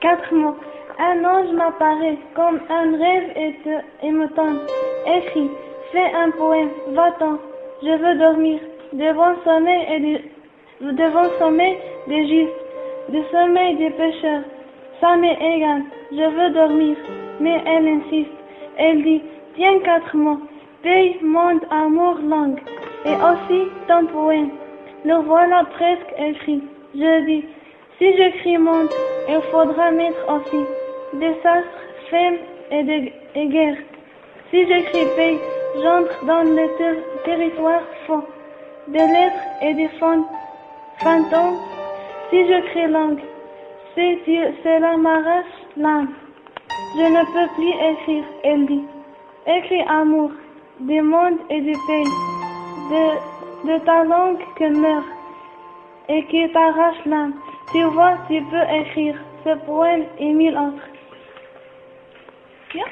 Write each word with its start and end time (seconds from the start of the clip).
Quatre 0.00 0.34
mots. 0.34 0.56
Un 0.98 1.24
ange 1.24 1.52
m'apparaît 1.52 2.18
comme 2.34 2.60
un 2.68 2.96
rêve 2.96 3.30
et, 3.36 3.54
te, 3.64 4.06
et 4.06 4.10
me 4.10 4.28
tente. 4.28 4.60
Écrit, 5.06 5.50
fais 5.90 6.12
un 6.14 6.30
poème, 6.30 6.70
va-t'en, 6.88 7.38
je 7.82 7.90
veux 7.90 8.18
dormir. 8.18 8.60
Devant 8.92 9.34
sommeil 9.44 9.86
et 9.90 10.20
devant 10.80 11.28
des 12.08 12.28
justes, 12.28 12.52
le 13.12 13.22
sommeil 13.30 13.76
des 13.76 13.90
pécheurs. 13.90 14.42
Ça 15.00 15.16
m'est 15.16 15.38
égal, 15.40 15.82
je 16.12 16.28
veux 16.36 16.50
dormir. 16.50 16.96
Mais 17.40 17.60
elle 17.66 17.88
insiste. 17.88 18.30
Elle 18.76 19.02
dit, 19.02 19.22
tiens 19.56 19.78
quatre 19.80 20.16
mots. 20.16 20.40
Paix, 20.82 21.16
monde, 21.22 21.60
amour, 21.70 22.18
langue. 22.22 22.60
Et 23.04 23.14
aussi 23.14 23.68
ton 23.88 24.06
poème. 24.06 24.50
Le 25.04 25.14
voilà 25.22 25.64
presque 25.64 26.14
écrit. 26.18 26.62
Je 26.94 27.24
dis, 27.26 27.44
si 28.02 28.16
j'écris 28.16 28.58
monde, 28.58 28.90
il 29.28 29.40
faudra 29.52 29.92
mettre 29.92 30.24
aussi 30.28 30.64
désastre, 31.12 31.78
faim 32.10 32.34
et, 32.72 32.82
de, 32.82 33.12
et 33.36 33.46
guerre. 33.46 33.76
Si 34.50 34.66
j'écris 34.66 35.06
paix, 35.14 35.38
j'entre 35.80 36.24
dans 36.26 36.42
le 36.42 36.66
ter 36.78 36.96
territoire 37.24 37.82
faux, 38.06 38.24
des 38.88 38.98
lettres 38.98 39.46
et 39.62 39.74
des 39.74 39.88
fantômes. 40.98 41.58
Si 42.30 42.44
j'écris 42.48 42.88
langue, 42.88 43.22
c'est 43.94 44.18
Dieu, 44.26 44.46
cela 44.64 44.96
m'arrache 44.96 45.58
l'âme. 45.76 46.12
Je 46.96 47.06
ne 47.06 47.24
peux 47.32 47.54
plus 47.54 47.74
écrire, 47.92 48.24
elle 48.42 48.66
dit. 48.66 48.84
Écris 49.46 49.84
amour, 49.88 50.32
des 50.80 51.02
mondes 51.02 51.38
et 51.50 51.60
des 51.60 51.78
pays, 51.86 52.16
de, 52.90 53.68
de 53.68 53.78
ta 53.84 54.02
langue 54.02 54.42
que 54.56 54.68
meurt 54.76 55.06
et 56.08 56.24
qui 56.26 56.50
t'arrache 56.52 57.04
l'âme. 57.06 57.34
Tu 57.70 57.82
vois, 57.84 58.18
tu 58.28 58.42
peux 58.42 58.74
écrire 58.80 59.16
ce 59.44 59.56
poème 59.64 60.04
et 60.18 60.32
mille 60.32 60.56
autres. 60.56 60.88
Bien. 62.72 62.84